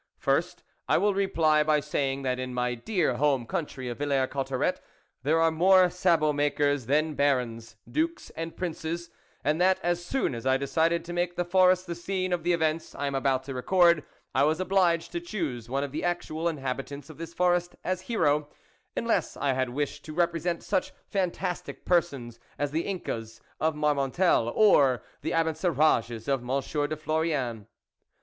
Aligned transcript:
First, 0.17 0.63
I 0.89 0.97
will 0.97 1.13
reply 1.13 1.61
by 1.61 1.79
saying 1.79 2.23
that, 2.23 2.39
in 2.39 2.55
my 2.55 2.73
dear 2.73 3.17
home 3.17 3.45
country 3.45 3.87
of 3.87 3.99
Villers 3.99 4.29
Cotterets, 4.31 4.81
there 5.21 5.39
are 5.39 5.51
more 5.51 5.91
sabot 5.91 6.33
makers 6.33 6.87
than 6.87 7.13
barons, 7.13 7.75
dukes 7.87 8.31
and 8.31 8.57
princes, 8.57 9.11
and 9.43 9.61
that, 9.61 9.79
as 9.83 10.03
soon 10.03 10.33
as 10.33 10.43
I 10.43 10.57
decided 10.57 11.05
to 11.05 11.13
make 11.13 11.35
the 11.35 11.45
forest 11.45 11.85
the 11.85 11.93
scene 11.93 12.33
of 12.33 12.41
the 12.41 12.51
events 12.51 12.95
I 12.95 13.05
am 13.05 13.13
about 13.13 13.43
to 13.43 13.53
record, 13.53 14.03
I 14.33 14.41
was 14.43 14.59
obliged 14.59 15.11
to 15.11 15.19
choose 15.19 15.69
one 15.69 15.83
of 15.83 15.91
the 15.91 16.03
actual 16.03 16.47
inhabitants 16.47 17.11
of 17.11 17.19
this 17.19 17.35
forest 17.35 17.75
as 17.83 18.01
hero, 18.01 18.49
unless 18.97 19.37
I 19.37 19.53
had 19.53 19.69
wished 19.69 20.03
to 20.05 20.13
represent 20.15 20.63
such 20.63 20.93
fantastic 21.11 21.85
persons 21.85 22.39
as 22.57 22.71
the 22.71 22.87
Incas 22.87 23.39
of 23.59 23.75
Marmontel 23.75 24.51
or 24.55 25.03
the 25.21 25.33
Abencerages 25.35 26.27
of 26.27 26.41
M. 26.41 26.87
de 26.89 26.95
Florian. 26.95 27.67